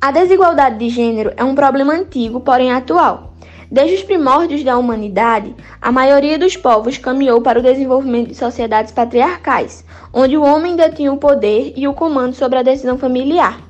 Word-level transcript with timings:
A 0.00 0.12
desigualdade 0.12 0.78
de 0.78 0.88
gênero 0.88 1.32
é 1.36 1.42
um 1.42 1.56
problema 1.56 1.92
antigo, 1.92 2.38
porém 2.38 2.70
atual. 2.70 3.34
Desde 3.68 3.96
os 3.96 4.02
primórdios 4.04 4.62
da 4.62 4.78
humanidade, 4.78 5.52
a 5.82 5.90
maioria 5.90 6.38
dos 6.38 6.56
povos 6.56 6.96
caminhou 6.96 7.40
para 7.42 7.58
o 7.58 7.62
desenvolvimento 7.62 8.28
de 8.28 8.36
sociedades 8.36 8.92
patriarcais, 8.92 9.84
onde 10.14 10.36
o 10.36 10.44
homem 10.44 10.76
detinha 10.76 11.12
o 11.12 11.16
poder 11.16 11.72
e 11.76 11.88
o 11.88 11.94
comando 11.94 12.34
sobre 12.34 12.60
a 12.60 12.62
decisão 12.62 12.96
familiar. 12.96 13.60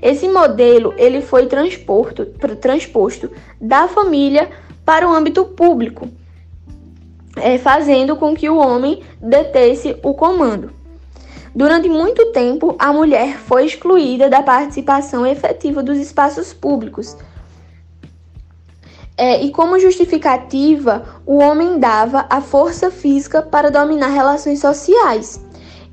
Esse 0.00 0.26
modelo 0.26 0.94
ele 0.96 1.20
foi 1.20 1.44
transposto, 1.44 2.24
transposto 2.58 3.30
da 3.60 3.86
família 3.86 4.48
para 4.82 5.06
o 5.06 5.12
âmbito 5.12 5.44
público, 5.44 6.08
é, 7.36 7.58
fazendo 7.58 8.16
com 8.16 8.34
que 8.34 8.48
o 8.48 8.56
homem 8.56 9.02
detesse 9.20 9.94
o 10.02 10.14
comando. 10.14 10.70
Durante 11.56 11.88
muito 11.88 12.32
tempo, 12.32 12.76
a 12.78 12.92
mulher 12.92 13.38
foi 13.38 13.64
excluída 13.64 14.28
da 14.28 14.42
participação 14.42 15.26
efetiva 15.26 15.82
dos 15.82 15.96
espaços 15.96 16.52
públicos. 16.52 17.16
É, 19.16 19.42
e 19.42 19.50
como 19.50 19.78
justificativa, 19.78 21.22
o 21.24 21.38
homem 21.38 21.78
dava 21.78 22.26
a 22.28 22.42
força 22.42 22.90
física 22.90 23.40
para 23.40 23.70
dominar 23.70 24.08
relações 24.08 24.60
sociais. 24.60 25.42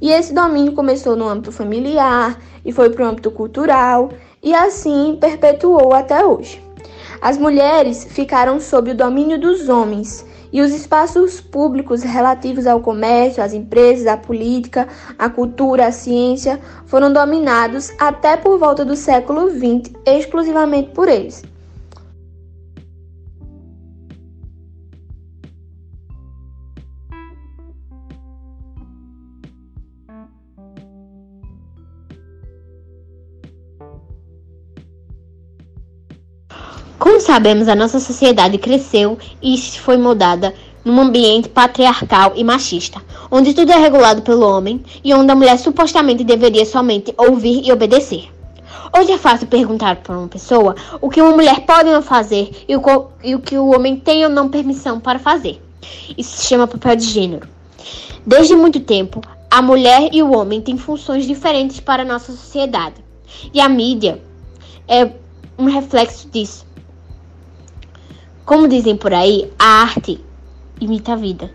E 0.02 0.12
esse 0.12 0.34
domínio 0.34 0.73
começou 0.73 1.16
no 1.16 1.30
âmbito 1.30 1.49
familiar 1.49 2.38
e 2.66 2.73
foi 2.73 2.89
para 2.89 3.05
o 3.05 3.08
âmbito 3.08 3.31
cultural 3.31 4.09
e 4.44 4.53
assim 4.53 5.17
perpetuou 5.17 5.94
até 5.94 6.25
hoje. 6.25 6.61
As 7.22 7.38
mulheres 7.38 8.03
ficaram 8.03 8.59
sob 8.59 8.91
o 8.91 8.95
domínio 8.98 9.39
dos 9.39 9.70
homens 9.70 10.25
e 10.53 10.62
os 10.62 10.71
espaços 10.71 11.41
públicos 11.41 12.03
relativos 12.03 12.67
ao 12.67 12.80
comércio, 12.80 13.44
às 13.44 13.53
empresas, 13.53 14.05
à 14.05 14.16
política, 14.16 14.88
à 15.17 15.27
cultura, 15.27 15.88
à 15.88 15.91
ciência 15.91 16.59
foram 16.86 17.11
dominados 17.11 17.91
até 18.00 18.38
por 18.38 18.59
volta 18.59 18.86
do 18.86 18.95
século 18.95 19.50
XX 19.50 19.92
exclusivamente 20.05 20.92
por 20.92 21.09
eles. 21.09 21.44
Como 37.03 37.19
sabemos, 37.19 37.67
a 37.67 37.75
nossa 37.75 37.99
sociedade 37.99 38.57
cresceu 38.57 39.17
e 39.41 39.57
foi 39.57 39.97
moldada 39.97 40.53
num 40.85 41.01
ambiente 41.01 41.49
patriarcal 41.49 42.31
e 42.33 42.45
machista, 42.45 43.01
onde 43.29 43.53
tudo 43.53 43.73
é 43.73 43.75
regulado 43.75 44.21
pelo 44.21 44.47
homem 44.47 44.81
e 45.03 45.13
onde 45.13 45.29
a 45.29 45.35
mulher 45.35 45.59
supostamente 45.59 46.23
deveria 46.23 46.65
somente 46.65 47.13
ouvir 47.17 47.61
e 47.65 47.73
obedecer. 47.73 48.31
Hoje 48.97 49.11
é 49.11 49.17
fácil 49.17 49.47
perguntar 49.47 49.97
para 49.97 50.17
uma 50.17 50.29
pessoa 50.29 50.77
o 51.01 51.09
que 51.09 51.21
uma 51.21 51.31
mulher 51.31 51.65
pode 51.65 51.89
ou 51.89 51.95
não 51.95 52.01
fazer 52.01 52.63
e 52.69 52.73
o, 52.77 52.81
e 53.21 53.35
o 53.35 53.39
que 53.41 53.57
o 53.57 53.75
homem 53.75 53.97
tem 53.97 54.23
ou 54.23 54.29
não 54.29 54.47
permissão 54.47 54.97
para 54.97 55.19
fazer. 55.19 55.61
Isso 56.17 56.37
se 56.37 56.45
chama 56.47 56.67
papel 56.67 56.95
de 56.95 57.03
gênero. 57.03 57.49
Desde 58.25 58.55
muito 58.55 58.79
tempo, 58.79 59.19
a 59.51 59.61
mulher 59.61 60.07
e 60.13 60.23
o 60.23 60.31
homem 60.31 60.61
têm 60.61 60.77
funções 60.77 61.27
diferentes 61.27 61.81
para 61.81 62.03
a 62.03 62.05
nossa 62.05 62.31
sociedade. 62.31 62.95
E 63.53 63.59
a 63.59 63.67
mídia 63.67 64.21
é 64.87 65.11
um 65.57 65.65
reflexo 65.65 66.29
disso. 66.29 66.71
Como 68.45 68.67
dizem 68.67 68.97
por 68.97 69.13
aí, 69.13 69.49
a 69.58 69.83
arte 69.83 70.19
imita 70.81 71.13
a 71.13 71.16
vida. 71.16 71.49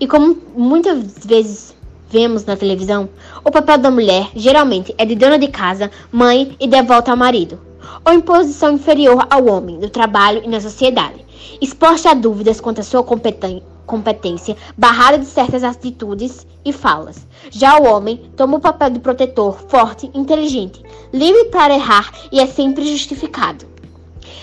E 0.00 0.06
como 0.06 0.38
muitas 0.56 1.26
vezes 1.26 1.76
vemos 2.08 2.46
na 2.46 2.56
televisão, 2.56 3.10
o 3.44 3.50
papel 3.50 3.76
da 3.76 3.90
mulher 3.90 4.30
geralmente 4.34 4.94
é 4.96 5.04
de 5.04 5.14
dona 5.14 5.38
de 5.38 5.48
casa, 5.48 5.90
mãe 6.10 6.56
e 6.58 6.66
devota 6.66 7.10
ao 7.10 7.18
marido, 7.18 7.60
ou 8.02 8.14
em 8.14 8.20
posição 8.22 8.72
inferior 8.72 9.26
ao 9.28 9.44
homem 9.46 9.76
no 9.76 9.90
trabalho 9.90 10.40
e 10.42 10.48
na 10.48 10.58
sociedade, 10.58 11.22
exposta 11.60 12.12
a 12.12 12.14
dúvidas 12.14 12.62
quanto 12.62 12.80
à 12.80 12.82
sua 12.82 13.04
competência, 13.04 14.56
barrada 14.74 15.18
de 15.18 15.26
certas 15.26 15.62
atitudes 15.62 16.46
e 16.64 16.72
falas. 16.72 17.26
Já 17.50 17.78
o 17.78 17.84
homem 17.84 18.22
toma 18.34 18.56
o 18.56 18.60
papel 18.60 18.88
de 18.88 19.00
protetor, 19.00 19.58
forte, 19.68 20.10
inteligente, 20.14 20.82
livre 21.12 21.44
para 21.50 21.74
errar 21.74 22.10
e 22.32 22.40
é 22.40 22.46
sempre 22.46 22.90
justificado. 22.90 23.66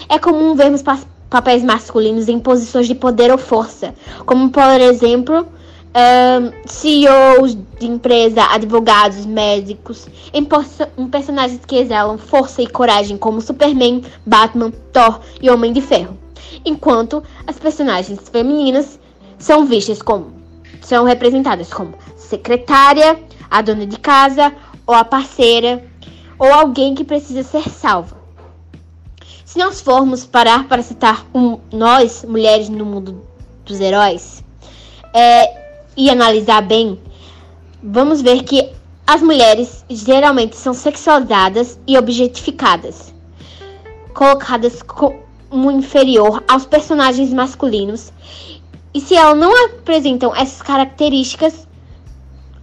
É 0.08 0.20
comum 0.20 0.54
vermos 0.54 0.84
papéis 1.34 1.64
masculinos 1.64 2.30
em 2.30 2.38
posições 2.40 2.86
de 2.86 2.94
poder 2.94 3.32
ou 3.32 3.40
força, 3.40 3.96
como 4.24 4.52
por 4.52 4.80
exemplo 4.80 5.48
um, 5.96 6.68
CEOs 6.68 7.58
de 7.80 7.88
empresa, 7.88 8.44
advogados, 8.52 9.26
médicos, 9.26 10.08
em, 10.32 10.48
em 10.96 11.08
personagens 11.08 11.60
que 11.66 11.76
exalam 11.76 12.20
força 12.20 12.62
e 12.62 12.68
coragem, 12.68 13.18
como 13.18 13.42
Superman, 13.42 14.04
Batman, 14.24 14.72
Thor 14.92 15.22
e 15.42 15.50
Homem 15.50 15.74
de 15.74 15.82
Ferro, 15.82 16.16
enquanto 16.64 17.24
as 17.48 17.58
personagens 17.58 18.30
femininas 18.30 19.00
são 19.40 19.66
vistas 19.66 20.04
como 20.04 20.34
são 20.82 21.04
representadas 21.04 21.74
como 21.74 21.96
secretária, 22.16 23.20
a 23.50 23.60
dona 23.64 23.88
de 23.88 23.98
casa 23.98 24.54
ou 24.86 24.94
a 24.94 25.04
parceira 25.04 25.84
ou 26.38 26.54
alguém 26.54 26.94
que 26.94 27.04
precisa 27.04 27.42
ser 27.42 27.68
salvo. 27.70 28.23
Se 29.54 29.60
nós 29.60 29.82
formos 29.82 30.26
parar 30.26 30.68
para 30.68 30.82
citar 30.82 31.28
um, 31.32 31.60
nós, 31.72 32.26
mulheres 32.28 32.70
no 32.70 32.84
mundo 32.84 33.24
dos 33.64 33.80
heróis, 33.80 34.44
é, 35.14 35.78
e 35.96 36.10
analisar 36.10 36.62
bem, 36.62 37.00
vamos 37.84 38.20
ver 38.20 38.42
que 38.42 38.72
as 39.06 39.22
mulheres 39.22 39.86
geralmente 39.88 40.56
são 40.56 40.74
sexualizadas 40.74 41.78
e 41.86 41.96
objetificadas, 42.00 43.14
colocadas 44.16 44.82
como 44.82 45.70
inferior 45.70 46.44
aos 46.48 46.66
personagens 46.66 47.32
masculinos. 47.32 48.12
E 48.92 49.00
se 49.00 49.14
elas 49.14 49.38
não 49.38 49.66
apresentam 49.66 50.36
essas 50.36 50.64
características, 50.64 51.68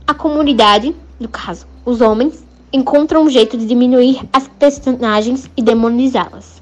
a 0.09 0.13
comunidade, 0.13 0.93
no 1.21 1.29
caso, 1.29 1.69
os 1.85 2.01
homens, 2.01 2.45
encontram 2.73 3.23
um 3.23 3.31
jeito 3.31 3.57
de 3.57 3.65
diminuir 3.65 4.29
as 4.33 4.49
personagens 4.49 5.49
e 5.57 5.63
demonizá-las. 5.63 6.60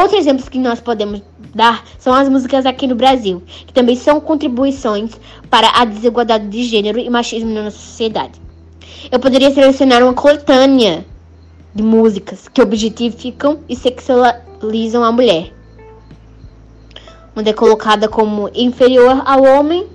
Outros 0.00 0.20
exemplos 0.20 0.48
que 0.48 0.58
nós 0.58 0.80
podemos 0.80 1.20
dar 1.54 1.84
são 1.98 2.14
as 2.14 2.26
músicas 2.26 2.64
aqui 2.64 2.86
no 2.86 2.94
Brasil, 2.94 3.42
que 3.66 3.72
também 3.72 3.94
são 3.94 4.18
contribuições 4.18 5.10
para 5.50 5.68
a 5.78 5.84
desigualdade 5.84 6.48
de 6.48 6.64
gênero 6.64 6.98
e 6.98 7.10
machismo 7.10 7.50
na 7.50 7.64
nossa 7.64 7.76
sociedade. 7.76 8.40
Eu 9.12 9.20
poderia 9.20 9.52
selecionar 9.52 10.02
uma 10.02 10.14
coletânea 10.14 11.04
de 11.74 11.82
músicas 11.82 12.48
que 12.48 12.62
objetificam 12.62 13.58
e 13.68 13.76
sexualizam 13.76 15.04
a 15.04 15.12
mulher, 15.12 15.52
onde 17.36 17.50
é 17.50 17.52
colocada 17.52 18.08
como 18.08 18.50
inferior 18.54 19.20
ao 19.26 19.42
homem 19.42 19.86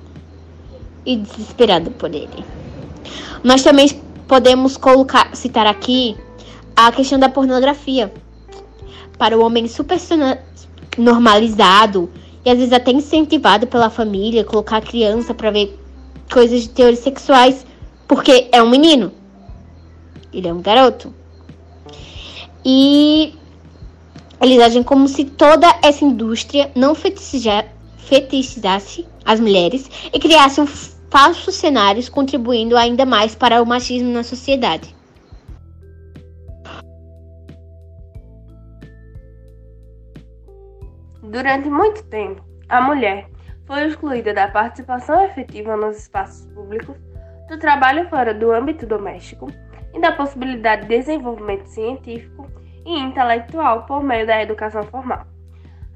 e 1.03 1.15
desesperada 1.15 1.89
por 1.89 2.13
ele. 2.13 2.45
Nós 3.43 3.63
também 3.63 3.89
podemos 4.27 4.77
colocar, 4.77 5.35
citar 5.35 5.65
aqui 5.65 6.15
a 6.75 6.91
questão 6.91 7.17
da 7.17 7.27
pornografia 7.27 8.13
para 9.17 9.37
o 9.37 9.43
homem 9.43 9.67
super 9.67 9.99
normalizado 10.97 12.09
e 12.43 12.49
às 12.49 12.57
vezes 12.57 12.73
até 12.73 12.91
incentivado 12.91 13.67
pela 13.67 13.89
família 13.89 14.43
colocar 14.43 14.77
a 14.77 14.81
criança 14.81 15.33
para 15.33 15.51
ver 15.51 15.77
coisas 16.31 16.61
de 16.61 16.69
teores 16.69 16.99
sexuais 16.99 17.65
porque 18.07 18.49
é 18.51 18.61
um 18.61 18.69
menino. 18.69 19.11
Ele 20.31 20.47
é 20.47 20.53
um 20.53 20.61
garoto. 20.61 21.11
E 22.63 23.33
eles 24.41 24.59
agem 24.59 24.83
como 24.83 25.07
se 25.07 25.25
toda 25.25 25.67
essa 25.81 26.03
indústria 26.03 26.71
não 26.75 26.93
fetichizasse 26.95 29.07
as 29.23 29.39
mulheres 29.39 29.89
e 30.11 30.19
criasse 30.19 30.61
um 30.61 30.67
falsos 30.67 31.55
cenários 31.55 32.09
contribuindo 32.09 32.75
ainda 32.75 33.05
mais 33.05 33.35
para 33.35 33.61
o 33.61 33.65
machismo 33.65 34.11
na 34.11 34.23
sociedade. 34.23 34.94
Durante 41.35 41.69
muito 41.69 42.01
tempo, 42.05 42.41
a 42.69 42.79
mulher 42.79 43.27
foi 43.67 43.87
excluída 43.87 44.33
da 44.33 44.47
participação 44.47 45.21
efetiva 45.25 45.75
nos 45.75 45.97
espaços 45.97 46.45
públicos, 46.53 46.95
do 47.49 47.59
trabalho 47.59 48.07
fora 48.07 48.33
do 48.33 48.53
âmbito 48.53 48.85
doméstico 48.85 49.51
e 49.93 49.99
da 49.99 50.13
possibilidade 50.13 50.83
de 50.83 50.97
desenvolvimento 50.97 51.65
científico 51.65 52.49
e 52.85 52.97
intelectual 52.97 53.85
por 53.85 54.01
meio 54.01 54.25
da 54.25 54.41
educação 54.41 54.83
formal, 54.83 55.27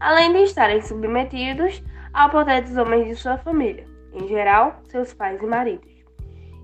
além 0.02 0.34
de 0.34 0.40
estarem 0.40 0.82
submetidos 0.82 1.82
ao 2.12 2.30
poder 2.30 2.64
dos 2.64 2.76
homens 2.76 3.08
de 3.08 3.16
sua 3.16 3.38
família, 3.38 3.86
em 4.12 4.28
geral, 4.28 4.82
seus 4.90 5.14
pais 5.14 5.42
e 5.42 5.46
maridos. 5.46 5.90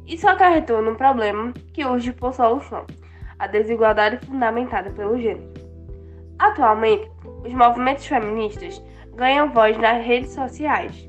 Isso 0.05 0.27
acarretou 0.27 0.81
num 0.81 0.95
problema 0.95 1.53
que 1.71 1.85
urge 1.85 2.11
por 2.11 2.33
solução, 2.33 2.85
a 3.39 3.47
desigualdade 3.47 4.17
fundamentada 4.25 4.89
pelo 4.89 5.17
gênero. 5.17 5.53
Atualmente, 6.37 7.09
os 7.45 7.53
movimentos 7.53 8.05
feministas 8.05 8.81
ganham 9.15 9.51
voz 9.51 9.77
nas 9.77 10.03
redes 10.03 10.31
sociais, 10.31 11.07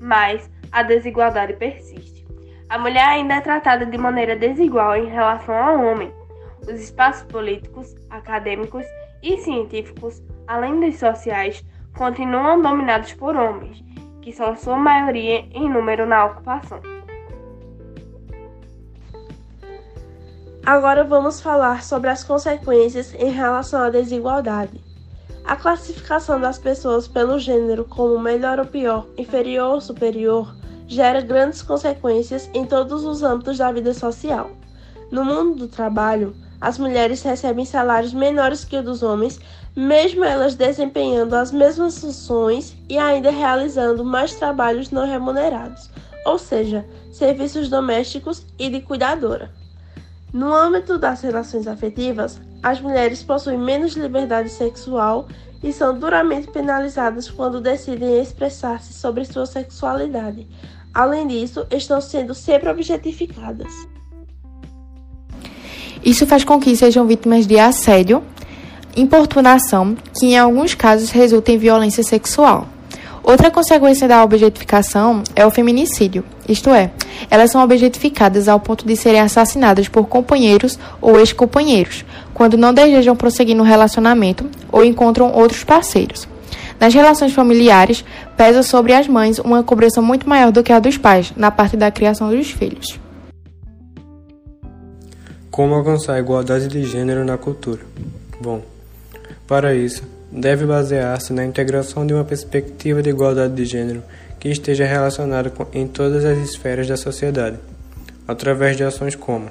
mas 0.00 0.50
a 0.72 0.82
desigualdade 0.82 1.54
persiste. 1.54 2.26
A 2.68 2.78
mulher 2.78 3.06
ainda 3.06 3.34
é 3.34 3.40
tratada 3.40 3.86
de 3.86 3.96
maneira 3.96 4.34
desigual 4.34 4.96
em 4.96 5.06
relação 5.06 5.54
ao 5.54 5.84
homem. 5.84 6.12
Os 6.62 6.80
espaços 6.80 7.22
políticos, 7.30 7.94
acadêmicos 8.10 8.84
e 9.22 9.38
científicos, 9.38 10.22
além 10.48 10.80
dos 10.80 10.98
sociais, 10.98 11.64
continuam 11.96 12.60
dominados 12.60 13.12
por 13.12 13.36
homens, 13.36 13.84
que 14.20 14.32
são 14.32 14.56
sua 14.56 14.76
maioria 14.76 15.46
em 15.52 15.68
número 15.68 16.04
na 16.04 16.24
ocupação. 16.26 16.80
Agora 20.66 21.04
vamos 21.04 21.40
falar 21.40 21.84
sobre 21.84 22.10
as 22.10 22.24
consequências 22.24 23.14
em 23.14 23.30
relação 23.30 23.82
à 23.82 23.88
desigualdade. 23.88 24.85
A 25.46 25.54
classificação 25.54 26.40
das 26.40 26.58
pessoas 26.58 27.06
pelo 27.06 27.38
gênero 27.38 27.84
como 27.84 28.18
melhor 28.18 28.58
ou 28.58 28.66
pior, 28.66 29.06
inferior 29.16 29.74
ou 29.74 29.80
superior, 29.80 30.52
gera 30.88 31.20
grandes 31.20 31.62
consequências 31.62 32.50
em 32.52 32.66
todos 32.66 33.04
os 33.04 33.22
âmbitos 33.22 33.58
da 33.58 33.70
vida 33.70 33.94
social. 33.94 34.50
No 35.08 35.24
mundo 35.24 35.54
do 35.54 35.68
trabalho, 35.68 36.34
as 36.60 36.78
mulheres 36.78 37.22
recebem 37.22 37.64
salários 37.64 38.12
menores 38.12 38.64
que 38.64 38.76
os 38.76 38.84
dos 38.84 39.02
homens, 39.04 39.38
mesmo 39.76 40.24
elas 40.24 40.56
desempenhando 40.56 41.34
as 41.34 41.52
mesmas 41.52 42.00
funções 42.00 42.76
e 42.88 42.98
ainda 42.98 43.30
realizando 43.30 44.04
mais 44.04 44.34
trabalhos 44.34 44.90
não 44.90 45.06
remunerados, 45.06 45.88
ou 46.24 46.38
seja, 46.38 46.84
serviços 47.12 47.68
domésticos 47.68 48.44
e 48.58 48.68
de 48.68 48.80
cuidadora. 48.80 49.52
No 50.36 50.52
âmbito 50.52 50.98
das 50.98 51.22
relações 51.22 51.66
afetivas, 51.66 52.38
as 52.62 52.78
mulheres 52.78 53.22
possuem 53.22 53.56
menos 53.56 53.94
liberdade 53.94 54.50
sexual 54.50 55.28
e 55.64 55.72
são 55.72 55.98
duramente 55.98 56.48
penalizadas 56.48 57.30
quando 57.30 57.58
decidem 57.58 58.20
expressar-se 58.20 58.92
sobre 58.92 59.24
sua 59.24 59.46
sexualidade. 59.46 60.46
Além 60.92 61.26
disso, 61.26 61.66
estão 61.70 62.02
sendo 62.02 62.34
sempre 62.34 62.68
objetificadas. 62.68 63.72
Isso 66.04 66.26
faz 66.26 66.44
com 66.44 66.60
que 66.60 66.76
sejam 66.76 67.06
vítimas 67.06 67.46
de 67.46 67.58
assédio, 67.58 68.22
importunação, 68.94 69.96
que 70.20 70.26
em 70.26 70.38
alguns 70.38 70.74
casos 70.74 71.08
resulta 71.12 71.50
em 71.50 71.56
violência 71.56 72.02
sexual. 72.02 72.68
Outra 73.26 73.50
consequência 73.50 74.06
da 74.06 74.22
objetificação 74.22 75.24
é 75.34 75.44
o 75.44 75.50
feminicídio, 75.50 76.22
isto 76.48 76.70
é, 76.70 76.92
elas 77.28 77.50
são 77.50 77.60
objetificadas 77.60 78.46
ao 78.46 78.60
ponto 78.60 78.86
de 78.86 78.94
serem 78.94 79.20
assassinadas 79.20 79.88
por 79.88 80.06
companheiros 80.06 80.78
ou 81.00 81.18
ex-companheiros, 81.18 82.04
quando 82.32 82.56
não 82.56 82.72
desejam 82.72 83.16
prosseguir 83.16 83.56
no 83.56 83.64
relacionamento 83.64 84.48
ou 84.70 84.84
encontram 84.84 85.32
outros 85.32 85.64
parceiros. 85.64 86.28
Nas 86.78 86.94
relações 86.94 87.32
familiares, 87.32 88.04
pesa 88.36 88.62
sobre 88.62 88.92
as 88.92 89.08
mães 89.08 89.40
uma 89.40 89.64
cobrança 89.64 90.00
muito 90.00 90.28
maior 90.28 90.52
do 90.52 90.62
que 90.62 90.72
a 90.72 90.78
dos 90.78 90.96
pais, 90.96 91.32
na 91.36 91.50
parte 91.50 91.76
da 91.76 91.90
criação 91.90 92.30
dos 92.30 92.52
filhos. 92.52 92.96
Como 95.50 95.74
alcançar 95.74 96.14
a 96.14 96.20
igualdade 96.20 96.68
de 96.68 96.84
gênero 96.84 97.24
na 97.24 97.36
cultura? 97.36 97.80
Bom, 98.40 98.62
para 99.48 99.74
isso, 99.74 100.04
deve 100.36 100.66
basear-se 100.66 101.32
na 101.32 101.46
integração 101.46 102.06
de 102.06 102.12
uma 102.12 102.22
perspectiva 102.22 103.02
de 103.02 103.08
igualdade 103.08 103.54
de 103.54 103.64
gênero 103.64 104.02
que 104.38 104.50
esteja 104.50 104.84
relacionada 104.84 105.48
com, 105.48 105.66
em 105.72 105.88
todas 105.88 106.26
as 106.26 106.36
esferas 106.38 106.86
da 106.86 106.96
sociedade, 106.98 107.56
através 108.28 108.76
de 108.76 108.84
ações 108.84 109.14
como 109.14 109.48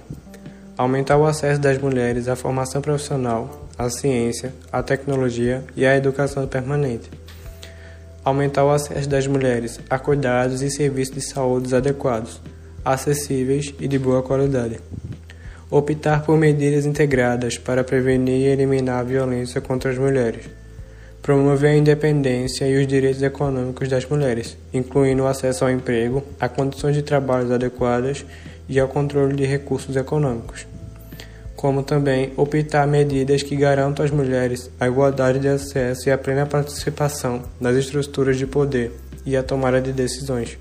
aumentar 0.77 1.17
o 1.17 1.25
acesso 1.25 1.59
das 1.59 1.79
mulheres 1.79 2.27
à 2.27 2.35
formação 2.35 2.81
profissional, 2.83 3.67
à 3.77 3.89
ciência, 3.89 4.53
à 4.71 4.83
tecnologia 4.83 5.63
e 5.75 5.87
à 5.87 5.97
educação 5.97 6.45
permanente, 6.45 7.09
aumentar 8.23 8.63
o 8.63 8.69
acesso 8.69 9.09
das 9.09 9.25
mulheres 9.25 9.79
a 9.89 9.97
cuidados 9.97 10.61
e 10.61 10.69
serviços 10.69 11.15
de 11.15 11.21
saúde 11.21 11.75
adequados, 11.75 12.39
acessíveis 12.83 13.73
e 13.79 13.87
de 13.87 13.97
boa 13.97 14.21
qualidade 14.21 14.79
optar 15.71 16.23
por 16.23 16.37
medidas 16.37 16.85
integradas 16.85 17.57
para 17.57 17.83
prevenir 17.83 18.41
e 18.41 18.45
eliminar 18.45 18.99
a 18.99 19.03
violência 19.03 19.59
contra 19.59 19.89
as 19.89 19.97
mulheres 19.97 20.45
promover 21.25 21.72
a 21.72 21.75
independência 21.75 22.68
e 22.68 22.80
os 22.80 22.86
direitos 22.86 23.24
econômicos 23.24 23.89
das 23.89 24.06
mulheres, 24.06 24.56
incluindo 24.72 25.24
o 25.24 25.27
acesso 25.27 25.63
ao 25.63 25.72
emprego, 25.72 26.24
a 26.39 26.48
condições 26.48 26.94
de 26.95 27.01
trabalho 27.01 27.51
adequadas 27.51 28.24
e 28.69 28.80
ao 28.80 28.88
controle 28.88 29.36
de 29.36 29.44
recursos 29.44 29.95
econômicos, 29.95 30.68
como 31.56 31.81
também 31.81 32.31
optar 32.38 32.86
medidas 32.86 33.42
que 33.42 33.56
garantam 33.56 34.06
às 34.06 34.12
mulheres 34.12 34.69
a 34.80 34.86
igualdade 34.86 35.39
de 35.39 35.48
acesso 35.48 36.07
e 36.07 36.12
a 36.12 36.18
plena 36.18 36.45
participação 36.45 37.42
nas 37.60 37.75
estruturas 37.75 38.38
de 38.38 38.45
poder 38.45 38.92
e 39.25 39.36
a 39.36 39.42
tomada 39.42 39.81
de 39.81 39.92
decisões. 39.92 40.60